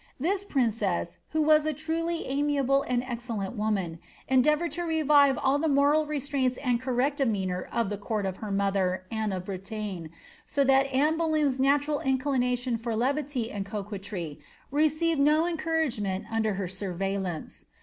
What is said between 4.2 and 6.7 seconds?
endeavoured to revive all the moral restraints